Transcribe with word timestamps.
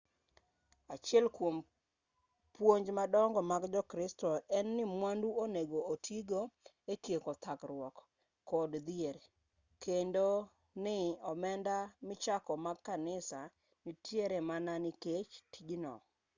achiel 0.93 1.25
kwom 1.35 1.57
puonj 2.55 2.85
madongo 2.99 3.39
mag 3.51 3.63
jo-kristo 3.73 4.29
en 4.57 4.67
ni 4.77 4.83
mwandu 4.97 5.27
onego 5.43 5.79
oti 5.93 6.17
go 6.29 6.41
e 6.93 6.95
tieko 7.03 7.31
thagruok 7.43 7.95
kod 8.49 8.71
dhier 8.87 9.17
kendo 9.83 10.27
ni 10.83 10.97
omenda 11.31 11.75
michoko 12.07 12.51
mag 12.65 12.77
kanisa 12.89 13.39
nitiere 13.85 14.39
mana 14.49 14.73
nikech 14.85 15.31
tijno 15.51 15.93